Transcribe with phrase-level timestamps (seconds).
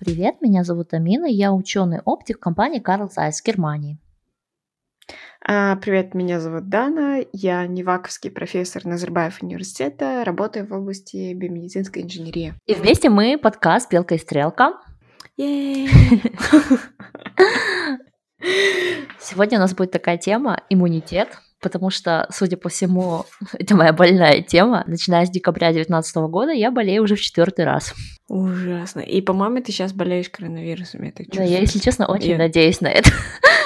[0.00, 3.98] Привет, меня зовут Амина, я ученый-оптик в компании Carl Zeiss Германии.
[5.46, 12.54] А, Привет, меня зовут Дана, я неваковский профессор Назарбаев университета, работаю в области биомедицинской инженерии.
[12.64, 14.72] И вместе мы подкаст «Белка и стрелка».
[19.20, 21.28] Сегодня у нас будет такая тема иммунитет,
[21.60, 24.82] потому что, судя по всему, это моя больная тема.
[24.86, 27.92] Начиная с декабря 2019 года я болею уже в четвертый раз.
[28.30, 29.00] Ужасно.
[29.00, 31.48] И, по-моему, ты сейчас болеешь коронавирусом, я так чувствую.
[31.48, 32.38] Да, я, если честно, очень я...
[32.38, 33.10] надеюсь на это.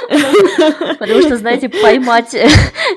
[0.98, 2.34] Потому что, знаете, поймать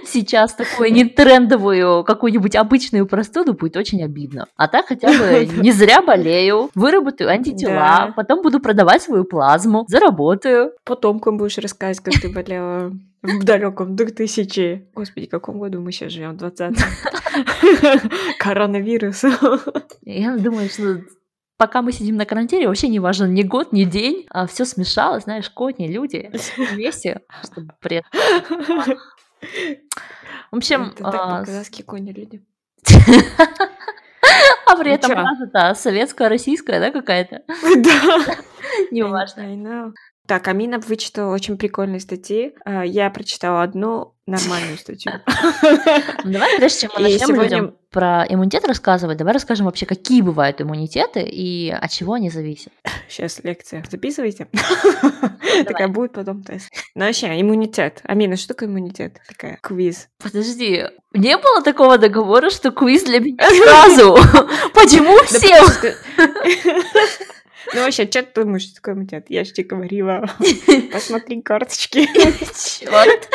[0.06, 4.48] сейчас такую нетрендовую какую-нибудь обычную простуду будет очень обидно.
[4.56, 10.72] А так хотя бы не зря болею, выработаю антитела, потом буду продавать свою плазму, заработаю.
[10.86, 14.88] Потомкам будешь рассказывать, как ты болела в далеком 2000...
[14.96, 16.38] Господи, в каком году мы сейчас живем?
[16.38, 16.78] 20
[18.40, 19.26] Коронавирус.
[20.06, 21.02] Я думаю, что
[21.58, 25.24] пока мы сидим на карантине, вообще не важен ни год, ни день, а все смешалось,
[25.24, 28.06] знаешь, кони, люди вместе, чтобы бред.
[30.52, 30.94] В общем...
[30.96, 32.46] Это так казахские кони люди.
[34.66, 37.44] А при этом фраза-то советская, российская, да, какая-то?
[37.78, 38.36] Да.
[38.92, 39.94] Неважно.
[40.28, 42.54] Так, Амина вычитала очень прикольные статьи.
[42.66, 45.14] А, я прочитала одну нормальную статью.
[46.24, 47.74] Ну, давай, прежде чем мы начнем сегодня...
[47.90, 52.74] про иммунитет рассказывать, давай расскажем вообще, какие бывают иммунитеты и от чего они зависят.
[53.08, 53.86] Сейчас лекция.
[53.90, 54.48] Записывайте.
[55.66, 56.70] Такая будет потом тест.
[56.96, 58.02] Ну вообще, иммунитет.
[58.04, 59.22] Амина, что такое иммунитет?
[59.28, 60.10] Такая квиз.
[60.22, 60.84] Подожди,
[61.14, 64.18] не было такого договора, что квиз для меня сразу?
[64.74, 65.66] Почему всем?
[67.74, 69.26] Ну вообще, что ты думаешь, такое иммунитет?
[69.30, 70.26] Я же тебе говорила.
[70.92, 72.08] Посмотри карточки.
[72.80, 73.30] Черт.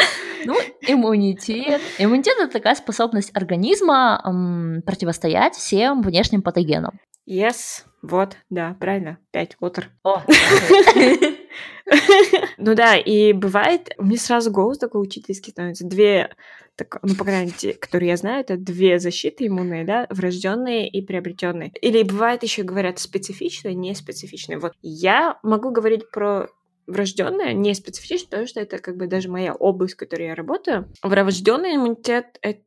[0.44, 1.80] Ну, иммунитет.
[1.98, 6.98] Иммунитет— это такая способность организма эм, противостоять всем внешним патогенам.
[7.28, 9.90] Yes, вот, да, правильно, пять, утр.
[10.02, 10.22] О,
[12.58, 15.86] ну да, и бывает, мне сразу голос такой учительский становится.
[15.86, 16.34] Две,
[16.74, 20.88] так, ну, по крайней мере, те, которые я знаю, это две защиты иммунные, да, врожденные
[20.88, 21.70] и приобретенные.
[21.80, 24.58] Или бывает еще говорят специфичные, не специфичные.
[24.58, 26.48] Вот я могу говорить про
[26.88, 30.92] врожденное, не потому что это как бы даже моя область, в которой я работаю.
[31.02, 32.62] Врожденный иммунитет— это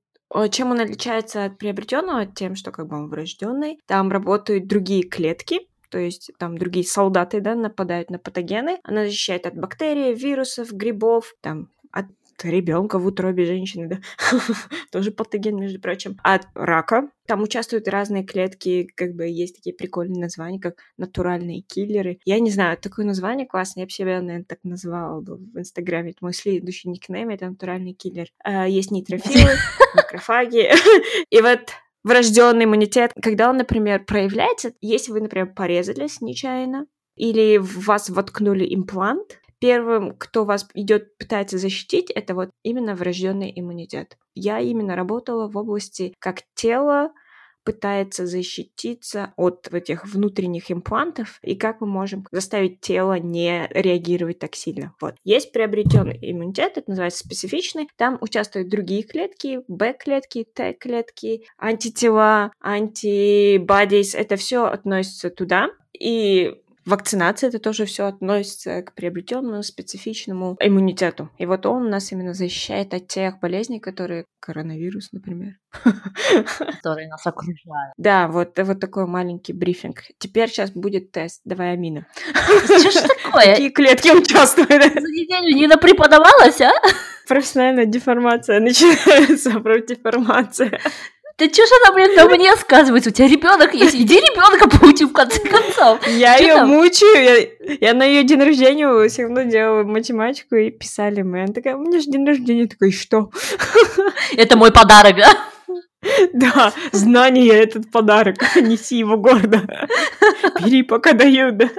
[0.49, 2.25] чем он отличается от приобретенного?
[2.25, 3.79] Тем, что как бы он врожденный.
[3.85, 8.79] Там работают другие клетки, то есть там другие солдаты, да, нападают на патогены.
[8.83, 11.69] Она защищает от бактерий, вирусов, грибов, там
[12.43, 13.99] ребенка в утробе женщины, да,
[14.91, 17.09] тоже патоген, между прочим, от рака.
[17.27, 22.19] Там участвуют разные клетки, как бы есть такие прикольные названия, как натуральные киллеры.
[22.25, 26.11] Я не знаю, такое название классное, я бы себя, наверное, так называла бы в Инстаграме.
[26.11, 28.27] Это мой следующий никнейм, это натуральный киллер.
[28.43, 29.51] А, есть нейтрофилы,
[29.95, 30.69] макрофаги.
[31.29, 31.71] И вот
[32.03, 36.85] врожденный иммунитет, когда он, например, проявляется, если вы, например, порезались нечаянно,
[37.15, 43.51] или в вас воткнули имплант, первым, кто вас идет пытается защитить, это вот именно врожденный
[43.55, 44.15] иммунитет.
[44.35, 47.11] Я именно работала в области как тело
[47.63, 54.53] пытается защититься от этих внутренних имплантов и как мы можем заставить тело не реагировать так
[54.53, 54.93] сильно.
[55.01, 55.15] Вот.
[55.23, 57.87] Есть приобретенный иммунитет, это называется специфичный.
[57.97, 64.13] Там участвуют другие клетки, Б-клетки, Т-клетки, антитела, антибодис.
[64.13, 65.69] Это все относится туда.
[65.99, 71.29] И Вакцинация это тоже все относится к приобретенному специфичному иммунитету.
[71.39, 75.53] И вот он нас именно защищает от тех болезней, которые коронавирус, например.
[76.77, 77.93] Которые нас окружают.
[77.97, 80.03] Да, вот, вот такой маленький брифинг.
[80.19, 81.41] Теперь сейчас будет тест.
[81.43, 82.05] Давай, Амина.
[82.65, 82.93] Что ж
[83.23, 83.53] такое?
[83.53, 84.69] Какие клетки участвуют?
[84.69, 86.71] За неделю не напреподавалась, а?
[87.27, 89.49] Профессиональная деформация начинается,
[89.87, 90.79] деформация.
[91.37, 93.09] Ты что же она, блин, на мне сказывается?
[93.09, 95.99] У тебя ребенок есть, иди ребенка поучи в конце концов.
[96.07, 101.23] Я ее мучаю, я, я на ее день рождения все равно делала математику и писали
[101.23, 101.43] мы.
[101.43, 103.31] Она такая, у меня же день рождения, такой, что?
[104.37, 105.29] Это мой подарок, да?
[106.33, 108.37] Да, знание этот подарок.
[108.55, 109.61] Неси его гордо.
[110.63, 111.69] Бери, пока дают, да.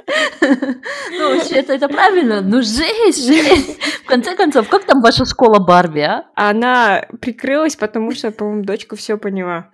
[0.41, 2.41] Ну, вообще, это, правильно.
[2.41, 3.79] Ну, жесть, жесть.
[4.05, 6.25] В конце концов, как там ваша школа Барби, а?
[6.35, 9.71] Она прикрылась, потому что, по-моему, дочка все поняла.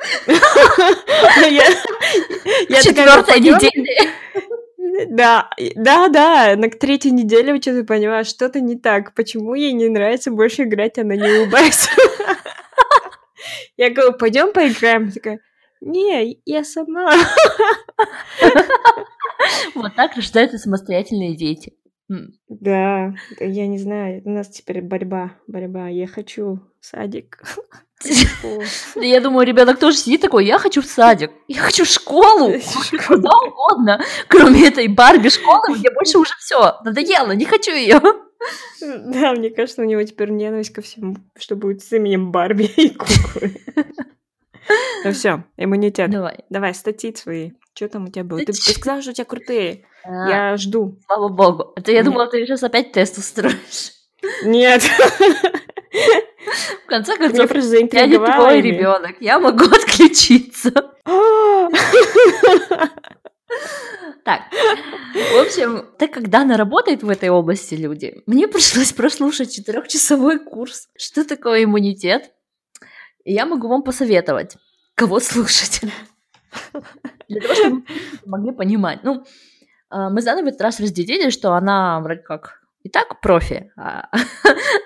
[2.83, 4.11] Четвертая неделя.
[5.09, 9.15] Да, да, да, на третьей неделе что-то поняла, что-то не так.
[9.15, 11.91] Почему ей не нравится больше играть, она не улыбается.
[13.77, 15.11] Я говорю, пойдем поиграем.
[15.11, 15.41] Такая,
[15.81, 17.13] не, я сама.
[19.75, 21.75] Вот так рождаются самостоятельные дети.
[22.49, 25.89] Да, я не знаю, у нас теперь борьба, борьба.
[25.89, 27.43] Я хочу садик.
[28.97, 32.53] Я думаю, ребенок тоже сидит такой, я хочу в садик, я хочу в школу,
[33.07, 38.01] куда угодно, кроме этой Барби школы, мне больше уже все надоело, не хочу ее.
[38.81, 42.91] Да, мне кажется, у него теперь ненависть ко всему, что будет с именем Барби и
[42.91, 43.57] куклы.
[45.05, 46.11] Ну все, иммунитет.
[46.11, 46.45] Давай.
[46.51, 47.53] Давай, статьи свои.
[47.75, 48.39] Что там у тебя было?
[48.41, 49.85] Ты, ты сказала, что у тебя крутые.
[50.05, 50.99] А, Я жду.
[51.07, 51.73] Слава богу.
[51.77, 52.07] Это я Нет.
[52.07, 53.93] думала, ты сейчас опять тест устроишь.
[54.45, 54.83] Нет.
[56.85, 57.51] В конце концов,
[57.93, 60.73] я не твой ребенок, я могу отключиться.
[64.25, 70.39] Так, в общем, так как Дана работает в этой области, люди, мне пришлось прослушать четырехчасовой
[70.39, 70.89] курс.
[70.97, 72.31] Что такое иммунитет?
[73.25, 74.57] И я могу вам посоветовать,
[74.95, 75.81] кого слушать.
[77.29, 77.83] Для того, чтобы
[78.27, 79.01] могли понимать.
[79.03, 79.25] Ну,
[79.91, 83.71] а, мы с Даной в этот раз разделили, что она вроде как и так профи,
[83.77, 84.09] а,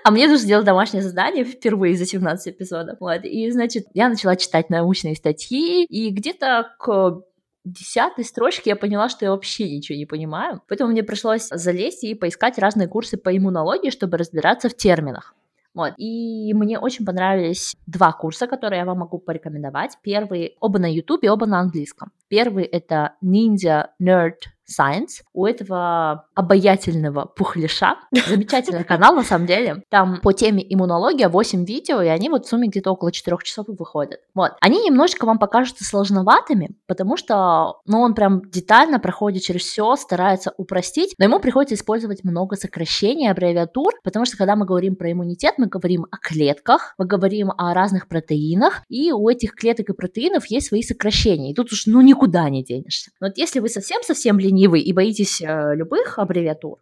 [0.05, 2.99] а мне нужно сделать домашнее задание впервые за 17 эпизодов.
[3.01, 3.25] Вот.
[3.25, 7.23] И, значит, я начала читать научные статьи, и где-то к
[7.67, 10.63] десятой строчке я поняла, что я вообще ничего не понимаю.
[10.69, 15.35] Поэтому мне пришлось залезть и поискать разные курсы по иммунологии, чтобы разбираться в терминах.
[15.75, 15.93] Вот.
[15.99, 19.99] И мне очень понравились два курса, которые я вам могу порекомендовать.
[20.03, 22.13] Первый оба на YouTube, оба на английском.
[22.29, 25.23] Первый это Ninja Nerd Science.
[25.33, 29.83] У этого обаятельного пухляша, замечательный канал на самом деле.
[29.91, 33.69] Там по теме иммунология 8 видео, и они вот в сумме где-то около 4 часов
[33.69, 34.21] и выходят.
[34.35, 34.53] Вот.
[34.61, 40.53] Они немножечко вам покажутся сложноватыми, потому что, ну, он прям детально проходит через все, старается
[40.57, 45.55] упростить, но ему приходится использовать много сокращений, аббревиатур, потому что когда мы говорим про иммунитет,
[45.59, 50.47] мы говорим о клетках, мы говорим о разных протеинах, и у этих клеток и протеинов
[50.47, 53.11] есть свои сокращения, и тут уж, ну, никуда не денешься.
[53.21, 56.79] Но вот если вы совсем-совсем ленивый и боитесь э, любых аббревиатур,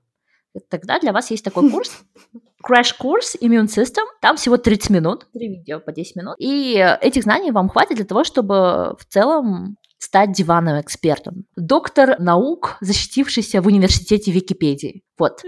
[0.69, 2.05] тогда для вас есть такой курс,
[2.67, 7.51] Crash-курс Immune System, там всего 30 минут, 3 видео по 10 минут, и этих знаний
[7.51, 11.45] вам хватит для того, чтобы в целом стать диванным экспертом.
[11.57, 15.03] Доктор наук, защитившийся в университете Википедии.
[15.19, 15.43] Вот.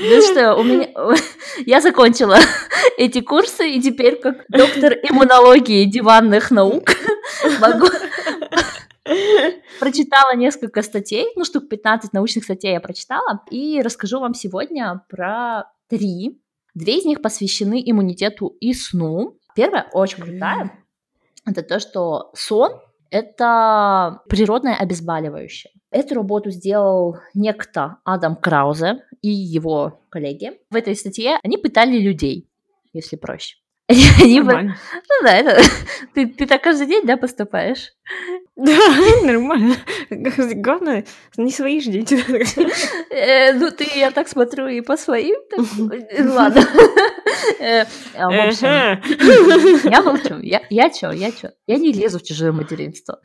[0.00, 0.88] Ну что, у меня...
[1.66, 2.38] Я закончила
[2.98, 6.90] эти курсы, и теперь как доктор иммунологии диванных наук
[7.60, 7.88] могу...
[9.80, 15.64] Прочитала несколько статей, ну, штук 15 научных статей я прочитала, и расскажу вам сегодня про
[15.88, 16.40] три.
[16.74, 19.36] Две из них посвящены иммунитету и сну.
[19.54, 20.72] Первая очень крутая.
[21.46, 22.72] Это то, что сон—
[23.10, 25.72] это природное обезболивающее.
[25.90, 30.60] Эту работу сделал некто Адам Краузе и его коллеги.
[30.70, 32.50] В этой статье они пытали людей,
[32.92, 33.56] если проще.
[33.88, 34.76] Они, Нормально.
[34.92, 35.62] ну да, это
[36.14, 37.92] ты, ты так каждый день, да, поступаешь?
[38.54, 38.76] Да,
[39.24, 39.76] нормально.
[40.10, 41.06] Главное,
[41.38, 42.22] не свои ждите.
[43.10, 45.36] Э, ну ты, я так смотрю, и по своим.
[45.90, 46.62] э, Ладно.
[47.60, 48.50] Э, а.
[49.84, 50.38] Я молчу.
[50.42, 51.50] Я, я чё, я чё?
[51.66, 53.20] Я не лезу в чужое материнство.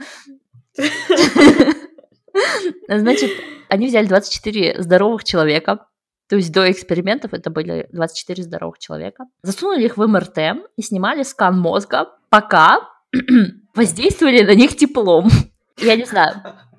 [2.87, 3.31] Значит,
[3.69, 5.87] они взяли 24 здоровых человека,
[6.29, 10.37] то есть до экспериментов это были 24 здоровых человека, засунули их в МРТ
[10.77, 12.89] и снимали скан мозга, пока
[13.75, 15.29] воздействовали на них теплом.
[15.77, 16.35] Я не знаю,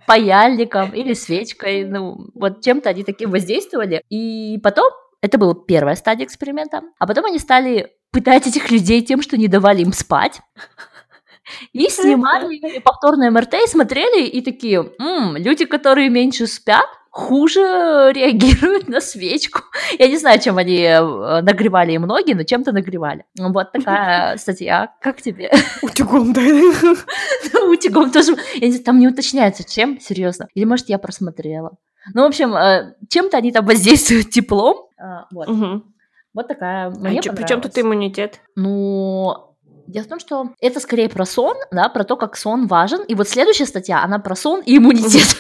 [0.07, 4.03] паяльником или свечкой, ну, вот чем-то они таким воздействовали.
[4.09, 9.23] И потом, это была первая стадия эксперимента, а потом они стали пытать этих людей тем,
[9.23, 10.41] что не давали им спать.
[11.73, 17.61] И снимали повторное МРТ и смотрели, и такие, «М, люди, которые меньше спят, хуже
[18.15, 19.61] реагируют на свечку.
[19.99, 23.25] Я не знаю, чем они э, нагревали им ноги, но чем-то нагревали.
[23.39, 24.93] Вот такая статья.
[25.01, 25.51] Как тебе?
[25.83, 26.41] Утюгом, да.
[27.71, 28.35] Утюгом тоже.
[28.85, 30.49] Там не уточняется, чем, серьезно.
[30.55, 31.77] Или, может, я просмотрела.
[32.15, 34.89] Ну, в общем, э, чем-то они там воздействуют теплом.
[34.99, 35.49] А, Вот.
[36.35, 36.89] Вот такая.
[36.89, 38.41] А Мне чё- при чем тут иммунитет?
[38.57, 39.35] Ну,
[39.87, 43.03] дело в том, что это скорее про сон, да, про то, как сон важен.
[43.05, 45.37] И вот следующая статья, она про сон и иммунитет.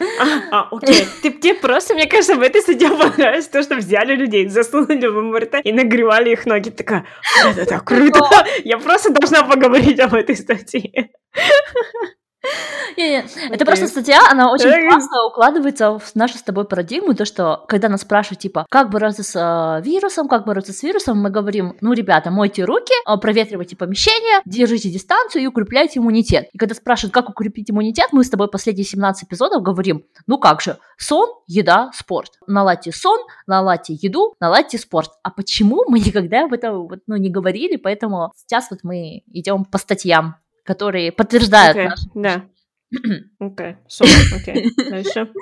[0.00, 1.06] А, а, окей.
[1.22, 5.20] Ты, тебе просто, мне кажется, в этой статье понравилось то, что взяли людей, засунули в
[5.20, 6.70] МРТ и нагревали их ноги.
[6.70, 7.06] Ты Такая,
[7.44, 8.20] «Вот это так круто.
[8.64, 11.10] Я просто должна поговорить об этой статье.
[12.96, 13.66] Не-не, Это Окей.
[13.66, 18.02] просто статья, она очень классно укладывается в нашу с тобой парадигму, то, что когда нас
[18.02, 22.30] спрашивают, типа, как бороться с э, вирусом, как бороться с вирусом, мы говорим, ну, ребята,
[22.30, 26.48] мойте руки, э, проветривайте помещение, держите дистанцию и укрепляйте иммунитет.
[26.52, 30.60] И когда спрашивают, как укрепить иммунитет, мы с тобой последние 17 эпизодов говорим, ну как
[30.60, 32.32] же, сон, еда, спорт.
[32.46, 35.10] Наладьте сон, наладьте еду, наладьте спорт.
[35.22, 39.64] А почему мы никогда об этом вот, ну, не говорили, поэтому сейчас вот мы идем
[39.64, 42.44] по статьям, которые подтверждают Окей, наши Да.
[43.40, 44.06] Окей, сон,
[44.36, 45.32] окей, дальше.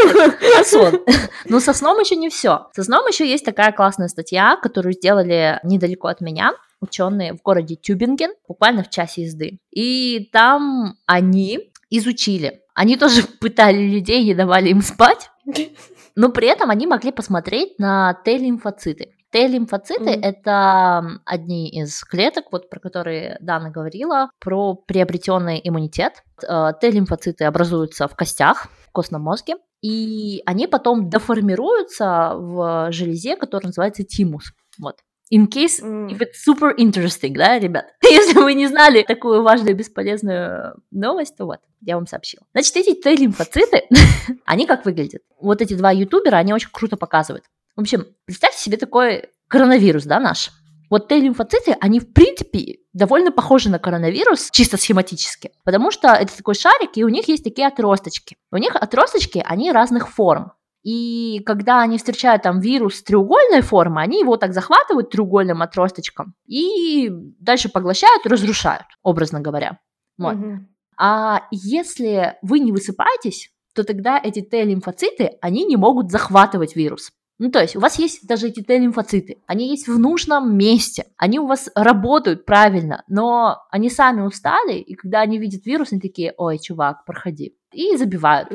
[0.58, 1.00] А сон.
[1.46, 2.68] Но со сном еще не все.
[2.74, 7.76] Со сном еще есть такая классная статья, которую сделали недалеко от меня ученые в городе
[7.76, 9.58] Тюбинген, буквально в часе езды.
[9.70, 12.60] И там они изучили.
[12.74, 15.30] Они тоже пытали людей, не давали им спать,
[16.16, 19.14] но при этом они могли посмотреть на Т-лимфоциты.
[19.32, 20.20] Т-лимфоциты mm.
[20.22, 26.22] это одни из клеток, вот про которые Дана говорила, про приобретенный иммунитет.
[26.46, 33.68] Э, Т-лимфоциты образуются в костях, в костном мозге, и они потом деформируются в железе, которая
[33.68, 34.52] называется тимус.
[34.78, 34.96] Вот.
[35.32, 37.86] In case if it's super interesting, да, ребят?
[38.02, 42.44] Если вы не знали такую важную бесполезную новость, то вот, я вам сообщила.
[42.52, 43.84] Значит, эти Т-лимфоциты,
[44.44, 45.22] они как выглядят?
[45.40, 47.44] Вот эти два ютубера, они очень круто показывают.
[47.76, 50.50] В общем, представьте себе такой коронавирус, да, наш.
[50.90, 56.54] Вот Т-лимфоциты, они, в принципе, довольно похожи на коронавирус, чисто схематически, потому что это такой
[56.54, 58.36] шарик, и у них есть такие отросточки.
[58.50, 60.52] У них отросточки, они разных форм.
[60.82, 67.08] И когда они встречают там вирус треугольной формы, они его так захватывают треугольным отросточком и
[67.38, 69.78] дальше поглощают, разрушают, образно говоря.
[70.18, 70.34] Вот.
[70.34, 70.58] Угу.
[70.98, 77.12] А если вы не высыпаетесь, то тогда эти Т-лимфоциты, они не могут захватывать вирус.
[77.42, 81.40] Ну, то есть у вас есть даже эти Т-лимфоциты, они есть в нужном месте, они
[81.40, 86.34] у вас работают правильно, но они сами устали, и когда они видят вирус, они такие,
[86.36, 88.48] ой, чувак, проходи, и забивают.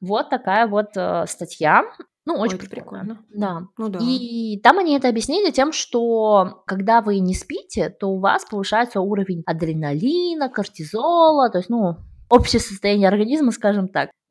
[0.00, 1.84] вот такая вот э, статья.
[2.24, 3.24] Ну, очень Ой, прикольно.
[3.32, 3.68] Да.
[3.78, 4.00] Ну, да.
[4.02, 9.00] И там они это объяснили тем, что когда вы не спите, то у вас повышается
[9.00, 11.98] уровень адреналина, кортизола, то есть, ну,
[12.28, 14.10] общее состояние организма, скажем так,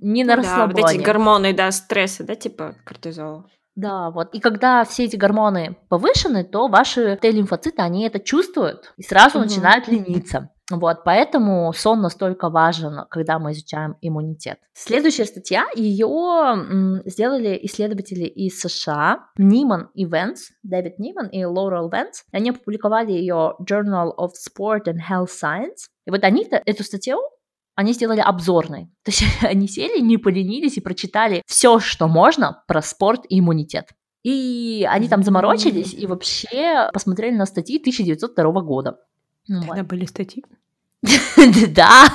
[0.00, 0.82] не на ну, расслабление.
[0.82, 3.46] Да, вот эти гормоны, да, стресса, да, типа кортизола.
[3.76, 4.34] Да, вот.
[4.34, 9.46] И когда все эти гормоны повышены, то ваши Т-лимфоциты, они это чувствуют и сразу угу.
[9.46, 10.50] начинают лениться.
[10.68, 14.58] Вот, поэтому сон настолько важен, когда мы изучаем иммунитет.
[14.72, 22.24] Следующая статья, ее сделали исследователи из США, Ниман и Венс, Дэвид Ниман и Лорел Венс.
[22.32, 25.86] Они опубликовали ее Journal of Sport and Health Science.
[26.04, 27.20] И вот они эту статью
[27.76, 28.90] они сделали обзорный.
[29.04, 33.90] То есть они сели, не поленились и прочитали все, что можно про спорт и иммунитет.
[34.24, 38.98] И они там заморочились и вообще посмотрели на статьи 1902 года.
[39.46, 39.86] Ну Тогда вот.
[39.86, 40.44] были статьи?
[41.68, 42.06] Да,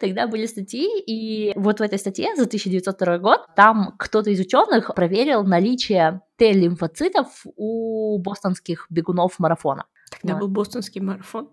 [0.00, 4.94] тогда были статьи, и вот в этой статье за 1902 год там кто-то из ученых
[4.94, 9.84] проверил наличие Т-лимфоцитов у бостонских бегунов марафона.
[10.10, 11.50] Тогда был бостонский марафон?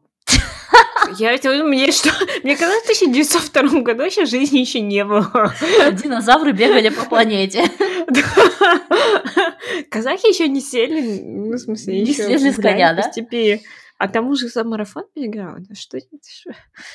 [1.18, 2.10] Я мне что?
[2.44, 5.54] Мне казалось, в 1902 году еще жизни еще не было.
[5.92, 7.64] Динозавры бегали по планете.
[9.90, 13.04] Казахи еще не сели, ну, в смысле, не слезли с коня, да?
[13.04, 13.62] степи.
[13.98, 15.56] А тому же за марафон бегал?
[15.74, 16.08] Что это?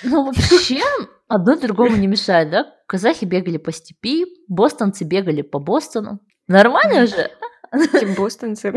[0.04, 0.80] Ну, вообще,
[1.26, 2.72] одно другому не мешает, да?
[2.86, 6.20] Казахи бегали по степи, бостонцы бегали по Бостону.
[6.46, 7.30] Нормально же?
[8.16, 8.72] Бостонцы.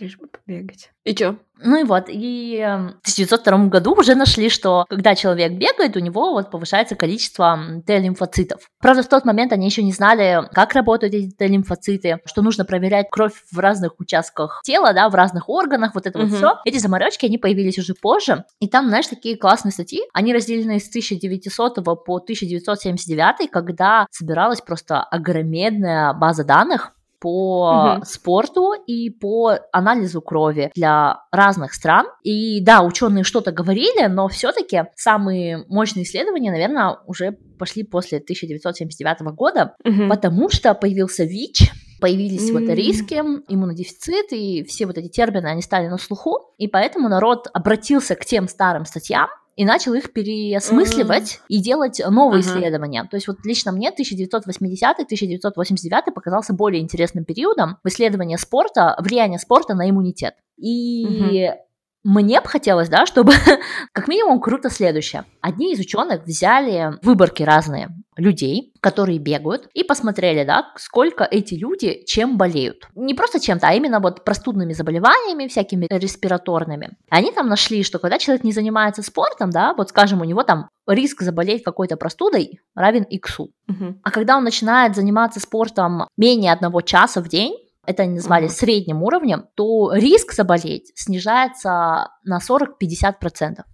[0.00, 0.90] Лишь бы побегать.
[1.04, 1.36] И чё?
[1.62, 6.32] Ну и вот, и в 1902 году уже нашли, что когда человек бегает, у него
[6.32, 8.62] вот повышается количество Т-лимфоцитов.
[8.80, 13.10] Правда, в тот момент они еще не знали, как работают эти Т-лимфоциты, что нужно проверять
[13.10, 16.28] кровь в разных участках тела, да, в разных органах, вот это угу.
[16.28, 16.58] вот все.
[16.64, 20.88] Эти заморочки, они появились уже позже, и там, знаешь, такие классные статьи, они разделены с
[20.88, 28.04] 1900 по 1979, когда собиралась просто огромная база данных по угу.
[28.04, 32.06] спорту и по анализу крови для разных стран.
[32.22, 39.20] И да, ученые что-то говорили, но все-таки самые мощные исследования, наверное, уже пошли после 1979
[39.34, 40.08] года, угу.
[40.08, 42.52] потому что появился ВИЧ, появились mm.
[42.52, 43.14] вот риски,
[43.48, 48.24] иммунодефицит, и все вот эти термины, они стали на слуху, и поэтому народ обратился к
[48.24, 49.28] тем старым статьям,
[49.60, 51.44] и начал их переосмысливать mm-hmm.
[51.48, 52.46] и делать новые uh-huh.
[52.46, 53.04] исследования.
[53.04, 59.74] То есть вот лично мне 1980-1989 показался более интересным периодом в исследовании спорта, влияния спорта
[59.74, 60.36] на иммунитет.
[60.56, 61.56] И mm-hmm.
[62.02, 63.32] Мне бы хотелось, да, чтобы
[63.92, 65.24] как минимум круто следующее.
[65.40, 72.02] Одни из ученых взяли выборки разные людей, которые бегают, и посмотрели, да, сколько эти люди
[72.06, 72.88] чем болеют.
[72.94, 76.96] Не просто чем-то, а именно вот простудными заболеваниями, всякими респираторными.
[77.08, 80.68] Они там нашли, что когда человек не занимается спортом, да, вот скажем, у него там
[80.86, 83.50] риск заболеть какой-то простудой равен иксу.
[83.68, 84.00] Угу.
[84.02, 87.54] А когда он начинает заниматься спортом менее одного часа в день,
[87.90, 88.48] это они назвали mm-hmm.
[88.48, 92.62] средним уровнем, то риск заболеть снижается на 40-50%.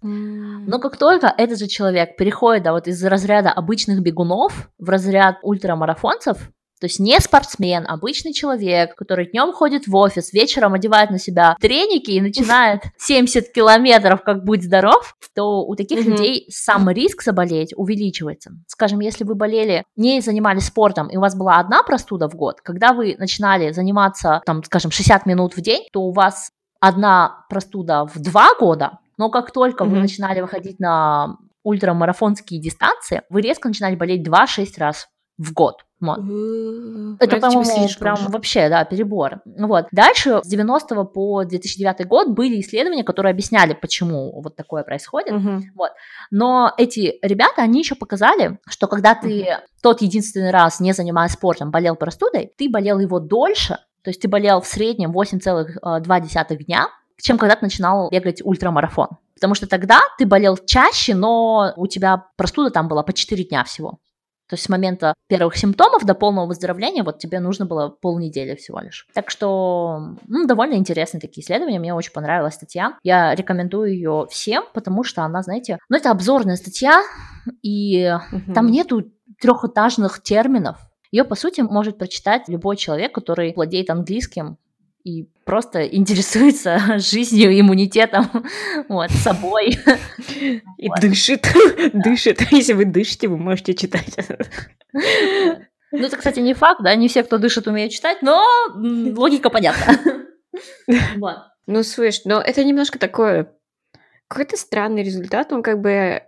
[0.03, 0.65] Mm-hmm.
[0.67, 5.37] Но как только этот же человек переходит да, вот из разряда обычных бегунов в разряд
[5.43, 11.19] ультрамарафонцев, То есть не спортсмен, обычный человек, который днем ходит в офис, вечером одевает на
[11.19, 16.11] себя треники и начинает 70 километров, как будь здоров, то у таких mm-hmm.
[16.11, 18.51] людей сам риск заболеть увеличивается.
[18.67, 22.61] Скажем, если вы болели, не занимались спортом, и у вас была одна простуда в год,
[22.61, 28.05] когда вы начинали заниматься, там, скажем, 60 минут в день, то у вас одна простуда
[28.07, 29.89] в два года, но как только mm-hmm.
[29.89, 35.85] вы начинали выходить на ультрамарафонские дистанции, вы резко начинали болеть 2-6 раз в год.
[36.01, 36.19] Вот.
[37.21, 38.29] Это, по-моему, прям уже.
[38.29, 39.41] вообще, да, перебор.
[39.45, 39.87] Вот.
[39.93, 45.33] Дальше с 90 по 2009 год были исследования, которые объясняли, почему вот такое происходит.
[45.33, 45.63] Угу.
[45.75, 45.93] Вот.
[46.31, 49.51] Но эти ребята, они еще показали, что когда ты угу.
[49.83, 54.29] тот единственный раз, не занимаясь спортом, болел простудой, ты болел его дольше, то есть ты
[54.29, 56.89] болел в среднем 8,2 дня,
[57.21, 59.09] чем когда ты начинал бегать ультрамарафон.
[59.35, 63.65] Потому что тогда ты болел чаще, но у тебя простуда там была по 4 дня
[63.65, 63.99] всего.
[64.49, 68.81] То есть с момента первых симптомов до полного выздоровления вот тебе нужно было полнедели всего
[68.81, 69.07] лишь.
[69.13, 71.81] Так что ну, довольно интересные такие исследования.
[71.81, 72.99] Мне очень понравилась статья.
[73.03, 77.03] Я рекомендую ее всем, потому что она, знаете, ну это обзорная статья,
[77.63, 78.55] и угу.
[78.55, 79.05] там нету
[79.41, 80.79] трехэтажных терминов.
[81.11, 84.59] Ее, по сути, может прочитать любой человек, который владеет английским
[85.07, 88.27] и просто интересуется жизнью, иммунитетом,
[88.89, 89.79] вот, собой.
[90.79, 91.47] И дышит,
[91.93, 92.41] дышит.
[92.51, 94.17] Если вы дышите, вы можете читать.
[95.93, 98.45] Ну, это, кстати, не факт, да, не все, кто дышит, умеют читать, но
[98.75, 99.95] логика понятна.
[101.17, 101.37] Вот.
[101.69, 103.53] Ну, слышь, но это немножко такое,
[104.27, 106.23] какой-то странный результат, он как бы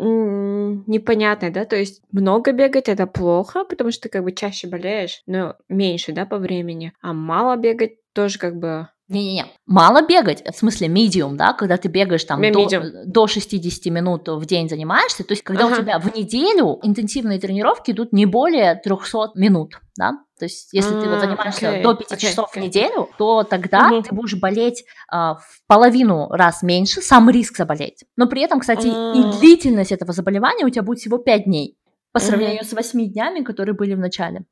[0.00, 5.22] непонятный, да, то есть много бегать это плохо, потому что ты как бы чаще болеешь,
[5.26, 10.58] но меньше, да, по времени, а мало бегать тоже как бы не-не-не, мало бегать, в
[10.58, 12.66] смысле medium, да, когда ты бегаешь там до,
[13.06, 15.74] до 60 минут в день занимаешься, то есть когда ага.
[15.74, 20.96] у тебя в неделю интенсивные тренировки идут не более 300 минут, да, то есть если
[20.96, 22.58] а, ты вот а, занимаешься okay, до 5 okay, часов okay.
[22.58, 24.02] в неделю, то тогда угу.
[24.02, 28.04] ты будешь болеть а, в половину раз меньше, сам риск заболеть.
[28.16, 29.12] Но при этом, кстати, а.
[29.14, 31.78] и длительность этого заболевания у тебя будет всего 5 дней
[32.12, 32.68] по сравнению угу.
[32.68, 34.44] с 8 днями, которые были в начале.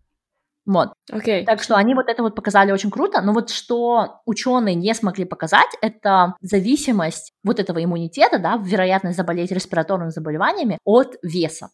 [0.67, 0.93] Вот.
[1.11, 1.45] Okay.
[1.45, 3.23] Так что они вот это вот показали очень круто.
[3.23, 9.53] Но вот что ученые не смогли показать, это зависимость вот этого иммунитета, да, вероятность заболеть
[9.53, 11.69] респираторными заболеваниями от веса.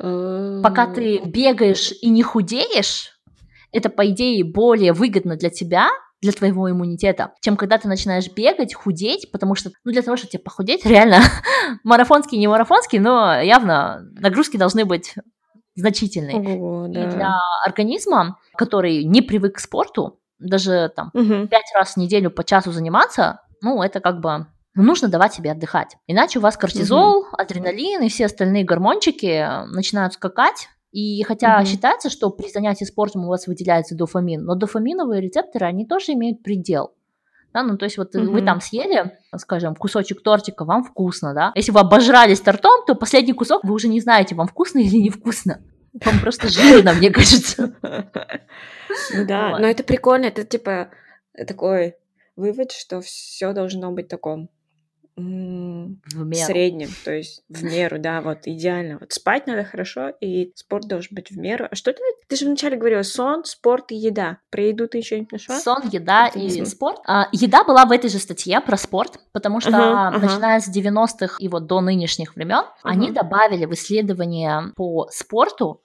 [0.00, 0.62] Uh...
[0.62, 3.18] Пока ты бегаешь и не худеешь,
[3.72, 5.90] это, по идее, более выгодно для тебя,
[6.20, 10.30] для твоего иммунитета, чем когда ты начинаешь бегать, худеть, потому что, ну, для того, чтобы
[10.32, 11.20] тебе похудеть, реально,
[11.82, 15.14] марафонский, не марафонский, но явно нагрузки должны быть
[15.80, 16.34] значительный.
[16.34, 17.04] Ого, да.
[17.04, 21.46] И для организма, который не привык к спорту, даже там угу.
[21.48, 25.96] пять раз в неделю по часу заниматься, ну, это как бы нужно давать себе отдыхать.
[26.06, 27.26] Иначе у вас кортизол, угу.
[27.32, 30.68] адреналин и все остальные гормончики начинают скакать.
[30.92, 31.66] И хотя угу.
[31.66, 36.42] считается, что при занятии спортом у вас выделяется дофамин, но дофаминовые рецепторы, они тоже имеют
[36.42, 36.92] предел.
[37.52, 38.30] Да, ну то есть вот угу.
[38.30, 41.52] вы там съели, скажем, кусочек тортика, вам вкусно, да.
[41.54, 45.60] Если вы обожрались тортом, то последний кусок вы уже не знаете, вам вкусно или невкусно.
[45.92, 47.74] Вам просто жирно, мне кажется.
[49.14, 50.90] Да, но это прикольно, это типа
[51.46, 51.96] такой
[52.36, 54.48] вывод, что все должно быть таком
[55.16, 56.46] в меру.
[56.46, 58.98] среднем, то есть в меру, да, вот идеально.
[58.98, 61.66] Вот спать надо хорошо, и спорт должен быть в меру.
[61.70, 62.00] А что ты?
[62.30, 64.38] Ты же вначале говорила сон, спорт и еда.
[64.50, 65.58] Про еду ты еще не нашла?
[65.58, 67.00] Сон, еда и спорт.
[67.04, 70.62] А, еда была в этой же статье про спорт, потому что uh-huh, начиная uh-huh.
[70.62, 72.84] с 90-х и вот до нынешних времен uh-huh.
[72.84, 75.82] они добавили в исследования по спорту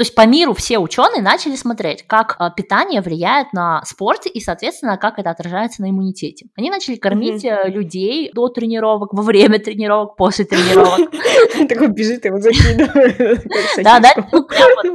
[0.00, 4.40] то есть по миру все ученые начали смотреть, как э, питание влияет на спорт и,
[4.40, 6.46] соответственно, как это отражается на иммунитете.
[6.56, 7.68] Они начали кормить mm-hmm.
[7.68, 11.10] людей до тренировок, во время тренировок, после тренировок.
[11.68, 13.46] Такой бежит, его закидывает.
[13.84, 14.46] Да, да, ну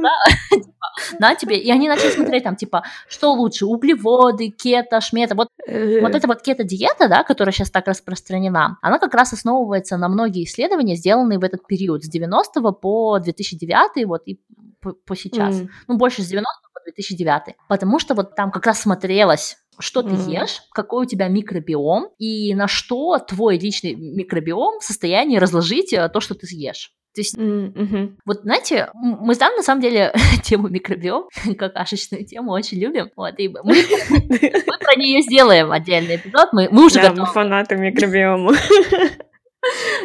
[0.02, 0.10] да.
[1.20, 6.14] На тебе, и они начали смотреть там, типа, что лучше, углеводы, кето, шмета, вот, вот
[6.14, 10.96] эта вот кето-диета, да, которая сейчас так распространена, она как раз основывается на многие исследования,
[10.96, 14.40] сделанные в этот период, с 90 по 2009, вот, и
[14.86, 15.56] по, по сейчас.
[15.56, 15.68] Mm.
[15.88, 17.56] Ну, больше с 90 по 2009.
[17.68, 20.40] Потому что вот там как раз смотрелось что ты mm.
[20.40, 26.08] ешь, какой у тебя микробиом и на что твой личный микробиом в состоянии разложить э,
[26.08, 26.92] то, что ты съешь.
[27.14, 28.16] То есть, mm-hmm.
[28.26, 33.10] вот знаете, мы там на самом деле тему микробиом, какашечную тему, очень любим.
[33.16, 33.74] Вот, и мы, мы
[34.80, 36.52] про нее сделаем отдельный эпизод.
[36.52, 37.26] Мы, мы уже да, готовы.
[37.26, 38.54] Мы фанаты микробиома.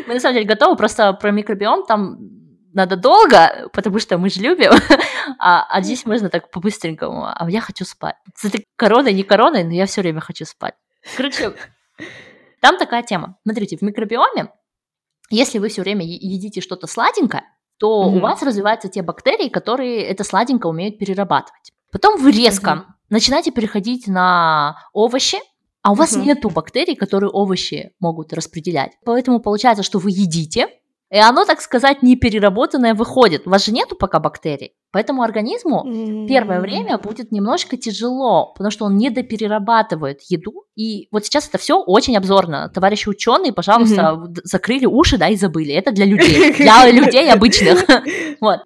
[0.07, 2.40] Мы на самом деле готовы, просто про микробиом там
[2.73, 4.71] надо долго, потому что мы же любим,
[5.39, 8.15] а, а здесь можно так по-быстренькому, а я хочу спать.
[8.35, 10.75] С этой короной, не короной, но я все время хочу спать.
[11.17, 11.53] Короче,
[12.61, 13.37] там такая тема.
[13.43, 14.49] Смотрите, в микробиоме,
[15.29, 17.43] если вы все время едите что-то сладенькое,
[17.77, 18.17] то Мгм.
[18.17, 21.71] у вас развиваются те бактерии, которые это сладенько умеют перерабатывать.
[21.91, 22.85] Потом вы резко Мгм.
[23.09, 25.37] начинаете переходить на овощи,
[25.81, 26.25] а у вас Мгм.
[26.25, 28.91] нету бактерий, которые овощи могут распределять.
[29.03, 30.67] Поэтому получается, что вы едите,
[31.11, 33.45] и оно, так сказать, не переработанное выходит.
[33.45, 34.73] У вас же нету пока бактерий.
[34.91, 40.65] Поэтому организму первое время будет немножко тяжело, потому что он недоперерабатывает еду.
[40.75, 42.69] И вот сейчас это все очень обзорно.
[42.69, 45.73] Товарищи ученые, пожалуйста, закрыли уши, да, и забыли.
[45.73, 46.53] Это для людей.
[46.61, 47.85] Для людей обычных.
[48.41, 48.59] Вот.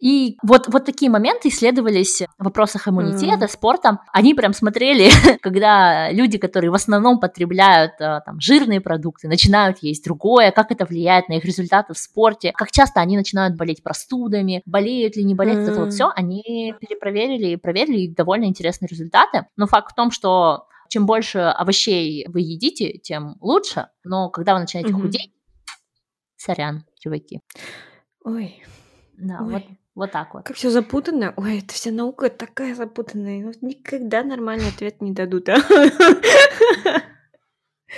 [0.00, 4.00] И вот, вот такие моменты исследовались в вопросах иммунитета, спорта.
[4.12, 5.10] Они прям смотрели,
[5.42, 10.84] когда люди, которые в основном потребляют э, там, жирные продукты, начинают есть другое, как это
[10.84, 13.82] влияет на их результаты в спорте, как часто они начинают болеть
[14.20, 18.88] простудами, болеют ли, не болеют, это вот все, они перепроверили и проверили и довольно интересные
[18.88, 19.46] результаты.
[19.56, 23.88] Но факт в том, что чем больше овощей вы едите, тем лучше.
[24.04, 25.02] Но когда вы начинаете Мгм.
[25.02, 25.32] худеть,
[26.36, 27.40] сорян, чуваки.
[28.24, 28.62] Ой,
[29.16, 30.44] Да, вот, ой, вот так вот.
[30.44, 31.32] как все запутанно.
[31.36, 33.40] Ой, это вся наука такая запутанная.
[33.44, 35.56] Ну, никогда нормальный ответ не дадут, а?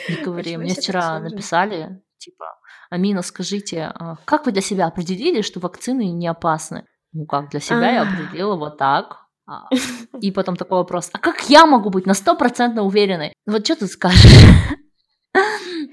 [0.09, 2.45] Не говори, мне вчера написали, типа,
[2.91, 6.87] Амина, скажите, а как вы для себя определили, что вакцины не опасны?
[7.13, 8.07] Ну как, для себя я А.
[8.09, 9.19] определила вот так.
[9.47, 9.69] А,
[10.21, 13.33] И потом такой вопрос, а как я могу быть на стопроцентно уверенной?
[13.47, 14.23] Вот что ты скажешь?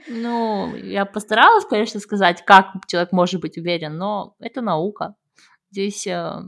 [0.08, 5.16] Ну, я постаралась, конечно, сказать, как человек может быть уверен, но это наука.
[5.72, 6.42] Здесь э,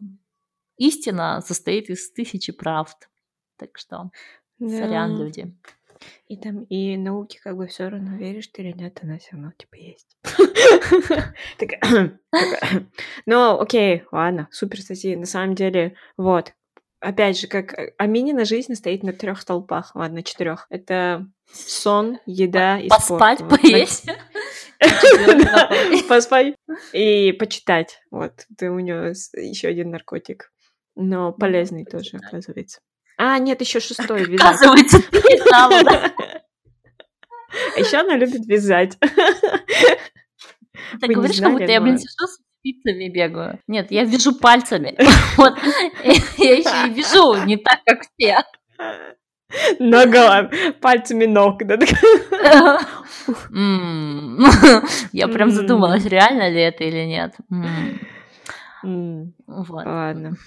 [0.77, 3.09] истина состоит из тысячи правд.
[3.57, 4.09] Так что,
[4.59, 5.23] сорян, Да.
[5.23, 5.55] люди.
[6.27, 9.51] И там, и науке как бы все равно, веришь ты или нет, она все равно
[9.57, 10.17] типа есть.
[13.25, 15.15] Ну, окей, ладно, супер статьи.
[15.15, 16.53] На самом деле, вот.
[16.99, 20.67] Опять же, как э, Аминина жизнь стоит на трех столпах, ладно, четырех.
[20.69, 23.61] Это сон, еда и Поспать, спорт.
[23.61, 24.07] Поесть.
[26.07, 26.55] Поспать
[26.93, 28.01] и почитать.
[28.11, 30.51] Вот, это у него еще один наркотик.
[30.95, 32.81] Но полезный тоже, оказывается.
[33.23, 34.41] А, нет, еще шестой вязать.
[34.41, 36.11] Оказывается, ты не знала, да?
[37.75, 38.97] А еще она любит вязать.
[40.99, 43.59] Ты говоришь, как будто я, блин, сижу с спицами бегаю.
[43.67, 44.97] Нет, я вяжу пальцами.
[45.37, 45.53] Вот.
[46.37, 48.43] Я еще и вяжу не так, как все.
[49.77, 51.61] Ногами, пальцами ног.
[51.63, 51.77] да.
[55.11, 57.35] Я прям задумалась, реально ли это или нет.
[58.81, 59.85] Вот.
[59.85, 60.37] Ладно.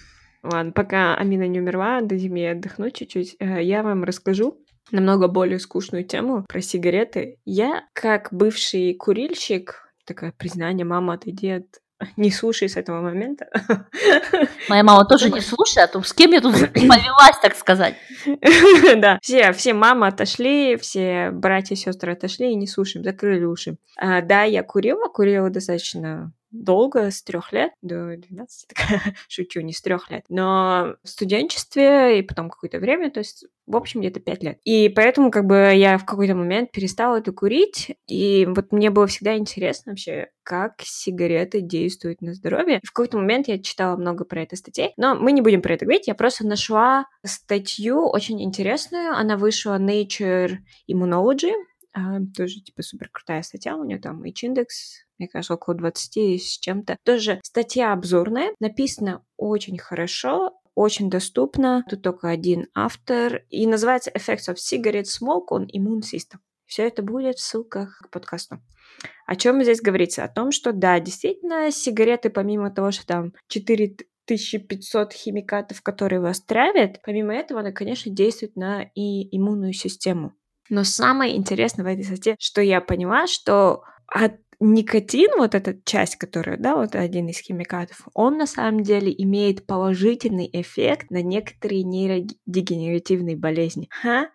[0.45, 3.37] Ладно, пока Амина не умерла, дадим ей отдохнуть чуть-чуть.
[3.41, 4.59] э, Я вам расскажу
[4.91, 7.39] намного более скучную тему про сигареты.
[7.47, 11.65] Я, как бывший курильщик, такое признание, мама, отойди от...
[12.19, 13.47] Не слушай с этого момента.
[14.69, 17.95] Моя мама тоже не слушает, а то с кем я тут повелась, так сказать.
[18.97, 23.77] Да, все, все мамы отошли, все братья и сестры отошли и не слушаем, закрыли уши.
[23.97, 29.73] А, да, я курила, курила достаточно долго, с трех лет до 12, такая, шучу, не
[29.73, 34.21] с трех лет, но в студенчестве и потом какое-то время, то есть, в общем, где-то
[34.21, 34.59] пять лет.
[34.65, 39.07] И поэтому, как бы, я в какой-то момент перестала это курить, и вот мне было
[39.07, 42.81] всегда интересно вообще, как сигареты действуют на здоровье.
[42.85, 45.85] В какой-то момент я читала много про это статей, но мы не будем про это
[45.85, 50.59] говорить, я просто нашла статью очень интересную, она вышла Nature
[50.91, 51.53] Immunology,
[52.37, 56.97] тоже, типа, супер крутая статья, у нее там H-индекс, мне кажется, около 20 с чем-то.
[57.05, 61.85] Тоже статья обзорная, написана очень хорошо, очень доступно.
[61.89, 63.45] Тут только один автор.
[63.49, 66.39] И называется Effects of Cigarette Smoke on Immune System.
[66.67, 68.61] Все это будет в ссылках к подкасту.
[69.27, 70.25] О чем здесь говорится?
[70.25, 77.01] О том, что да, действительно, сигареты, помимо того, что там 4500 химикатов, которые вас травят,
[77.05, 80.35] помимо этого, она, конечно, действует на и иммунную систему.
[80.71, 86.17] Но самое интересное в этой статье, что я поняла, что от никотин, вот эта часть,
[86.17, 91.83] которая, да, вот один из химикатов, он на самом деле имеет положительный эффект на некоторые
[91.83, 93.89] нейродегенеративные болезни.
[93.91, 94.31] Ха?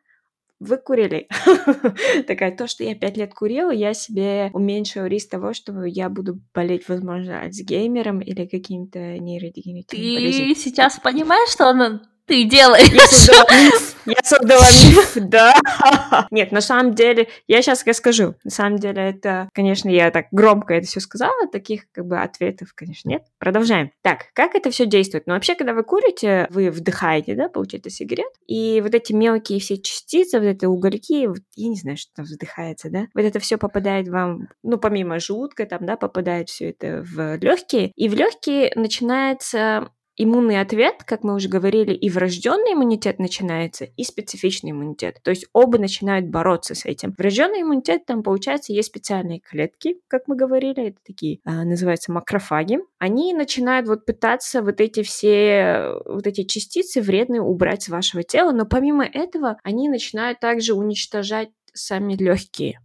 [0.60, 1.30] Вы курили.
[2.28, 6.42] Такая, то, что я пять лет курила, я себе уменьшила риск того, что я буду
[6.54, 10.54] болеть, возможно, Альцгеймером или какими-то нейродегенеративными болезнями.
[10.54, 12.90] Ты сейчас понимаешь, что она- ты делаешь?
[12.94, 13.96] Я создала миф.
[14.06, 15.56] Я создала миф, да.
[16.32, 18.36] Нет, на самом деле, я сейчас расскажу.
[18.44, 22.74] На самом деле, это, конечно, я так громко это все сказала, таких как бы ответов,
[22.76, 23.24] конечно, нет.
[23.40, 23.92] Продолжаем.
[24.02, 25.26] Так, как это все действует?
[25.26, 29.78] Ну, вообще, когда вы курите, вы вдыхаете, да, получается, сигарет, и вот эти мелкие все
[29.78, 33.58] частицы, вот эти угольки, вот, я не знаю, что там вздыхается, да, вот это все
[33.58, 38.72] попадает вам, ну, помимо желудка, там, да, попадает все это в легкие, и в легкие
[38.76, 39.90] начинается
[40.20, 45.20] иммунный ответ, как мы уже говорили, и врожденный иммунитет начинается, и специфичный иммунитет.
[45.24, 47.16] То есть оба начинают бороться с этим.
[47.18, 52.80] Врожденный иммунитет, там, получается, есть специальные клетки, как мы говорили, это такие, а, называются макрофаги.
[53.00, 58.52] Они начинают вот пытаться вот эти все, вот эти частицы вредные убрать с вашего тела,
[58.52, 62.80] но помимо этого они начинают также уничтожать сами легкие.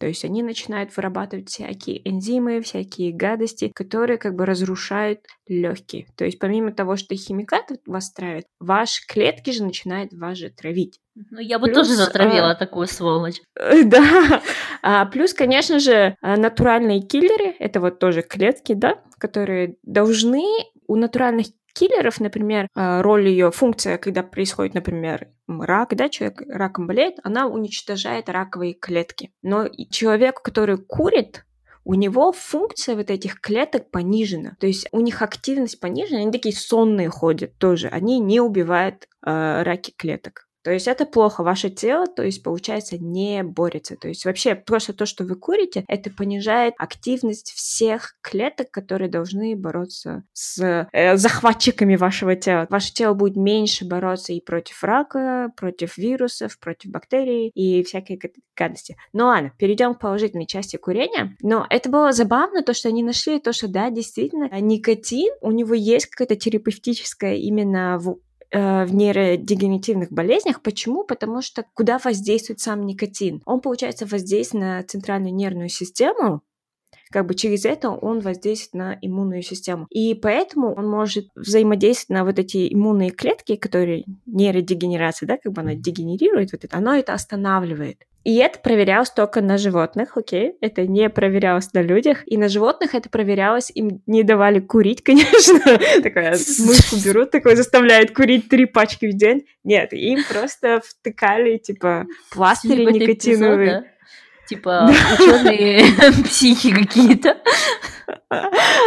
[0.00, 6.06] То есть они начинают вырабатывать всякие энзимы, всякие гадости, которые как бы разрушают легкие.
[6.16, 10.98] То есть помимо того, что химикаты вас травят, ваши клетки же начинают вас же травить.
[11.30, 13.42] Ну, я бы плюс, тоже затравила а, такую сволочь.
[13.84, 14.42] Да.
[14.80, 20.46] А, плюс, конечно же, а, натуральные киллеры, это вот тоже клетки, да, которые должны
[20.86, 26.86] у натуральных киллеров, например, а, роль ее, функция, когда происходит, например, рак, да, человек раком
[26.86, 29.32] болеет, она уничтожает раковые клетки.
[29.42, 31.44] Но человек, который курит,
[31.84, 34.56] у него функция вот этих клеток понижена.
[34.60, 37.88] То есть у них активность понижена, они такие сонные ходят тоже.
[37.88, 40.46] Они не убивают э, раки клеток.
[40.62, 43.96] То есть это плохо, ваше тело, то есть получается не борется.
[43.96, 49.56] То есть вообще просто то, что вы курите, это понижает активность всех клеток, которые должны
[49.56, 52.66] бороться с э, захватчиками вашего тела.
[52.68, 58.20] Ваше тело будет меньше бороться и против рака, против вирусов, против бактерий и всякой
[58.56, 58.96] гадости.
[59.12, 61.36] Ну ладно, перейдем к положительной части курения.
[61.40, 65.74] Но это было забавно, то, что они нашли, то, что да, действительно, никотин, у него
[65.74, 68.18] есть какая-то терапевтическая именно в
[68.52, 70.60] Э, в нейродегенеративных болезнях.
[70.60, 71.04] Почему?
[71.04, 73.42] Потому что куда воздействует сам никотин?
[73.44, 76.42] Он, получается, воздействует на центральную нервную систему,
[77.12, 79.86] как бы через это он воздействует на иммунную систему.
[79.90, 85.60] И поэтому он может взаимодействовать на вот эти иммунные клетки, которые нейродегенерация, да, как бы
[85.60, 88.04] она дегенерирует, вот это, оно это останавливает.
[88.22, 90.54] И это проверялось только на животных, окей?
[90.60, 92.18] Это не проверялось на людях.
[92.26, 95.60] И на животных это проверялось, им не давали курить, конечно.
[96.02, 99.46] Такая мышку берут, такой заставляют курить три пачки в день.
[99.64, 103.90] Нет, им просто втыкали, типа, пластыри никотиновые.
[104.46, 105.84] Типа ученые
[106.24, 107.38] психи какие-то.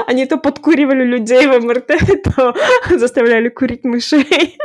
[0.08, 1.91] Они то подкуривали людей в МРТ,
[2.36, 2.54] то
[2.98, 4.58] заставляли курить мышей.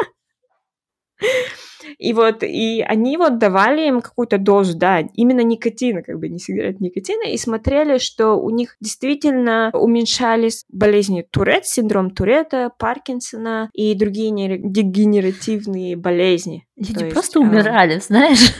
[1.99, 6.39] И вот, и они вот давали им какую-то дозу, да, именно никотина, как бы не
[6.39, 13.95] сигарет никотина, и смотрели, что у них действительно уменьшались болезни Турет, синдром Туретта, Паркинсона и
[13.95, 16.67] другие дегенеративные болезни.
[16.77, 17.43] Люди есть, просто а...
[17.43, 18.53] умирали, знаешь.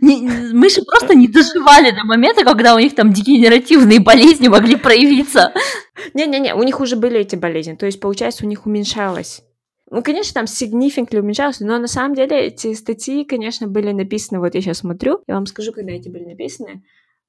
[0.00, 5.52] мыши просто не доживали до момента, когда у них там дегенеративные болезни могли проявиться.
[6.14, 9.42] Не-не-не, у них уже были эти болезни, то есть, получается, у них уменьшалось
[9.90, 14.54] ну, конечно, там significantly уменьшалось, но на самом деле эти статьи, конечно, были написаны, вот
[14.54, 16.82] я сейчас смотрю, я вам скажу, когда эти были написаны,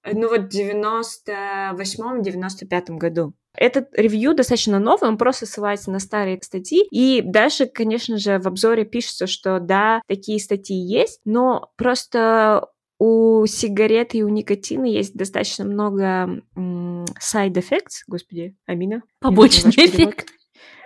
[0.06, 3.34] ну вот в 98-95 году.
[3.58, 6.88] Этот ревью достаточно новый, он просто ссылается на старые статьи.
[6.92, 12.70] И дальше, конечно же, в обзоре пишется, что да, такие статьи есть, но просто
[13.00, 19.02] у сигарет и у никотина есть достаточно много side effects, господи, Амина.
[19.20, 20.30] Побочный эффект.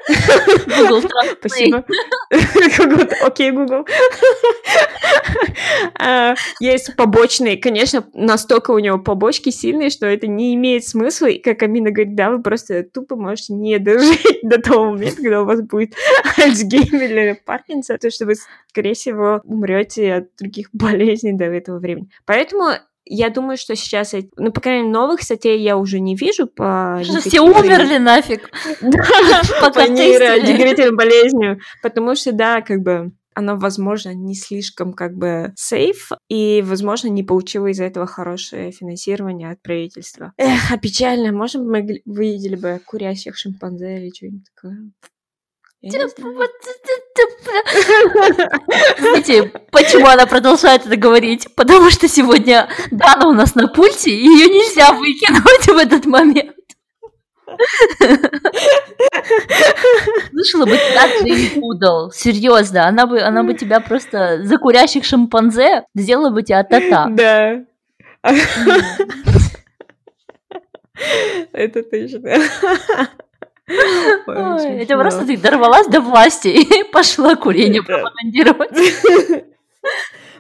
[0.07, 1.35] Google Translate.
[1.39, 1.85] Спасибо.
[3.25, 3.85] Окей, Google.
[5.99, 7.57] А, есть побочные.
[7.57, 11.27] Конечно, настолько у него побочки сильные, что это не имеет смысла.
[11.27, 15.41] И как Амина говорит, да, вы просто тупо можете не дожить до того момента, когда
[15.41, 15.93] у вас будет
[16.37, 18.35] Альцгеймер или Паркинсон, то что вы,
[18.67, 22.09] скорее всего, умрете от других болезней до этого времени.
[22.25, 22.73] Поэтому
[23.05, 27.01] я думаю, что сейчас, ну, по крайней мере, новых статей я уже не вижу по...
[27.21, 28.49] Все умерли нафиг.
[28.81, 31.59] По нейродегенеративной болезнью.
[31.81, 37.23] Потому что, да, как бы оно, возможно, не слишком как бы сейф, и, возможно, не
[37.23, 40.33] получило из-за этого хорошее финансирование от правительства.
[40.37, 41.31] Эх, а печально.
[41.31, 44.91] Может, мы видели бы курящих шимпанзе или что-нибудь такое?
[48.99, 51.53] Знаете, почему она продолжает это говорить?
[51.55, 56.55] Потому что сегодня Дана у нас на пульте, и ее нельзя выкинуть в этот момент.
[60.31, 62.11] Слышала бы тебя Джейн Пудл.
[62.11, 67.07] Серьезно, она бы, она бы тебя просто за курящих шимпанзе сделала бы тебя тата.
[67.09, 67.65] Да.
[71.51, 72.39] Это точно.
[73.67, 78.71] Это просто ты дорвалась до власти и пошла курение пропагандировать.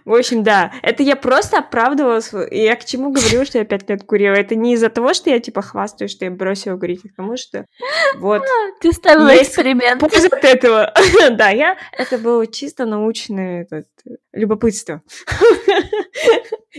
[0.05, 2.33] В общем, да, это я просто оправдывалась.
[2.51, 4.33] Я к чему говорю, что я пять лет курила?
[4.33, 7.65] Это не из-за того, что я типа хвастаюсь, что я бросила курить, а потому что
[8.17, 8.43] вот...
[8.81, 10.01] Ты ставила эксперимент.
[10.01, 10.93] Польза от этого.
[11.31, 11.77] да, я...
[11.97, 13.87] Это было чисто научное этот,
[14.33, 15.01] любопытство.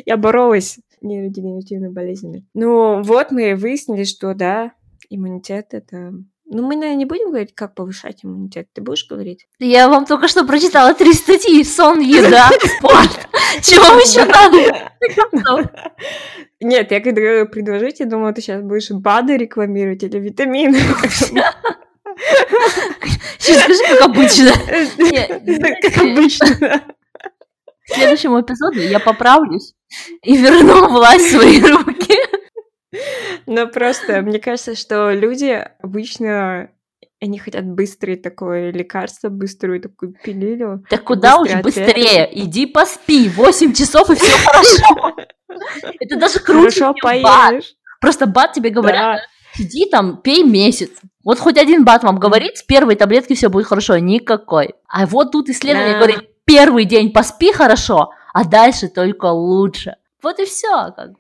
[0.04, 2.46] я боролась с нейродегенеративными болезнями.
[2.52, 4.72] Ну, вот мы выяснили, что да,
[5.09, 6.12] иммунитет— это
[6.46, 8.68] Ну, мы, наверное, не будем говорить, как повышать иммунитет.
[8.74, 9.46] Ты будешь говорить?
[9.59, 11.64] Я вам только что прочитала три статьи.
[11.64, 13.28] Сон, еда, спорт.
[13.62, 14.92] Чего вам еще надо?
[16.61, 20.78] Нет, я когда говорю предложить, я думала, ты сейчас будешь БАДы рекламировать или витамины.
[23.38, 24.52] Сейчас скажи, как обычно.
[25.83, 26.46] Как обычно.
[27.87, 29.74] К следующему эпизоду я поправлюсь
[30.22, 31.93] и верну власть в свои руки.
[33.46, 36.70] Но просто мне кажется, что люди обычно
[37.20, 40.85] они хотят быстрое такое лекарство, быструю такую пилюлю.
[40.90, 42.28] Так куда уж быстрее?
[42.33, 45.16] Иди поспи, 8 часов и все хорошо.
[46.00, 47.74] Это даже круче, Хорошо поешь.
[48.00, 49.20] Просто бат тебе говорят,
[49.54, 50.90] сиди там, пей месяц.
[51.24, 54.74] Вот хоть один бат вам говорит, с первой таблетки все будет хорошо, никакой.
[54.88, 59.96] А вот тут исследование говорит, первый день поспи хорошо, а дальше только лучше.
[60.22, 60.92] Вот и все.
[60.94, 61.18] Как бы.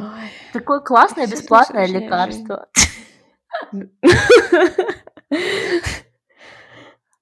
[0.00, 0.30] Ой.
[0.54, 2.68] Такое классное бесплатное лекарство.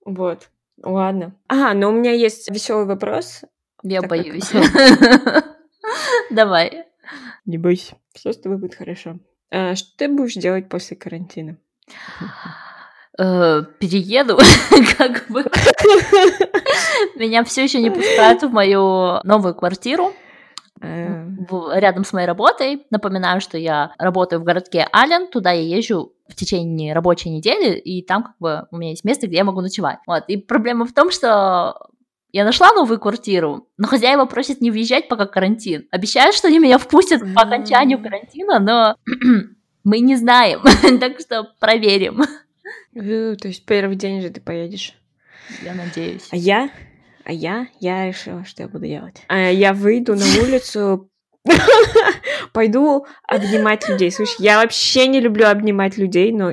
[0.05, 0.49] Вот.
[0.83, 1.35] Ладно.
[1.49, 3.43] А, но у меня есть веселый вопрос.
[3.83, 4.51] Я боюсь.
[6.31, 6.87] Давай.
[7.47, 7.97] Не бойся.
[8.15, 9.19] Все с тобой будет хорошо.
[9.51, 11.57] А, что ты будешь делать после карантина?
[13.19, 14.39] Э, Перееду,
[14.99, 15.43] как бы.
[17.17, 20.15] Меня все еще не пускают в мою новую квартиру.
[20.81, 22.87] Э, в- рядом с моей работой.
[22.91, 28.03] Напоминаю, что я работаю в городке Ален, туда я езжу в течение рабочей недели, и
[28.03, 29.99] там как бы у меня есть место, где я могу ночевать.
[30.07, 30.25] Вот.
[30.29, 31.89] И проблема в том, что
[32.33, 35.87] я нашла новую квартиру, но хозяева просят не въезжать, пока карантин.
[35.91, 38.97] Обещают, что они меня впустят по окончанию карантина, но
[39.85, 40.61] мы не знаем,
[41.01, 42.23] так что проверим.
[42.95, 44.93] То есть первый день же ты поедешь.
[45.65, 46.29] Я надеюсь.
[46.31, 46.69] А я?
[47.29, 47.67] А я?
[47.79, 49.23] Я решила, что я буду делать.
[49.29, 51.11] А я выйду на улицу,
[52.55, 54.11] пойду обнимать людей.
[54.11, 56.53] Слушай, я вообще не люблю обнимать людей, но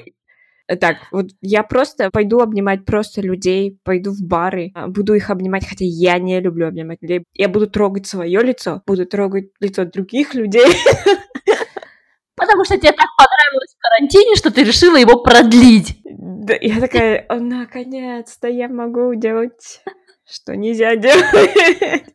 [0.68, 5.66] так, вот я просто пойду обнимать просто людей, пойду в бары, а, буду их обнимать,
[5.66, 7.24] хотя я не люблю обнимать людей.
[7.34, 10.66] Я буду трогать свое лицо, буду трогать лицо других людей.
[12.36, 16.02] Потому что тебе так понравилось в карантине, что ты решила его продлить.
[16.04, 19.82] Да, я такая, «О, наконец-то я могу делать,
[20.28, 22.06] что нельзя делать.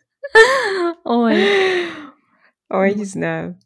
[1.05, 1.37] Ой.
[2.69, 3.59] Ой, не знаю.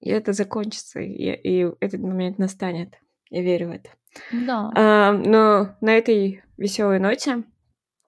[0.00, 2.94] И это закончится, и, и этот момент настанет.
[3.30, 3.90] Я верю в это.
[4.32, 4.70] Да.
[4.74, 7.42] А, но на этой веселой ноте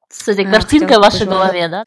[0.09, 1.85] С этой А, картинкой хотела в вашей пожелать- голове, да?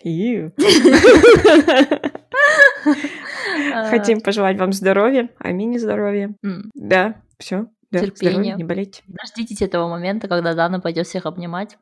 [3.74, 6.36] А, хотим пожелать вам здоровья, аминь здоровья.
[6.44, 6.70] м.
[6.74, 7.68] Да, все.
[7.92, 9.04] Здоровья, не болейте.
[9.08, 11.78] Дождитесь этого момента, когда Дана пойдет всех обнимать.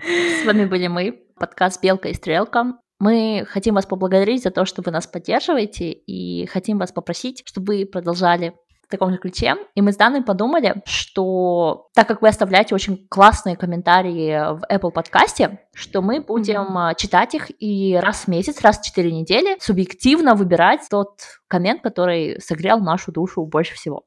[0.00, 2.74] С вами были мы, подкаст «Белка и стрелка».
[2.98, 7.76] Мы хотим вас поблагодарить за то, что вы нас поддерживаете, и хотим вас попросить, чтобы
[7.76, 9.54] вы продолжали в таком же ключе.
[9.76, 14.90] И мы с Даной подумали, что так как вы оставляете очень классные комментарии в Apple
[14.90, 19.56] подкасте, что мы будем а, читать их и раз в месяц, раз в 4 недели
[19.60, 24.06] субъективно выбирать тот коммент, который согрел нашу душу больше всего.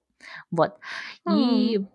[0.50, 0.74] Вот.
[1.32, 1.86] И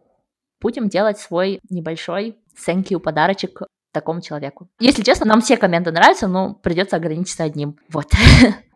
[0.60, 4.68] будем делать свой небольшой thank you подарочек такому человеку.
[4.78, 7.78] Если честно, нам все комменты нравятся, но придется ограничиться одним.
[7.90, 8.06] Вот.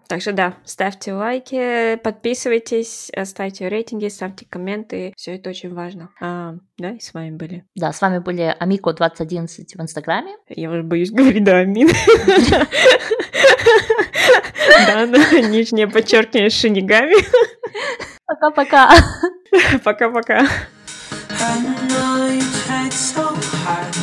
[0.08, 5.12] Так что да, ставьте лайки, подписывайтесь, ставьте рейтинги, ставьте комменты.
[5.16, 6.10] Все это очень важно.
[6.20, 7.64] А, да, и с вами были.
[7.76, 10.34] Да, с вами были Амико 2011 в Инстаграме.
[10.48, 11.90] Я уже боюсь говорить, да, амин.
[14.86, 15.06] Да,
[15.48, 17.14] нижнее подчеркивание шинигами.
[18.26, 18.90] Пока-пока.
[19.84, 20.48] Пока-пока.
[21.42, 23.99] I know you tried so hard.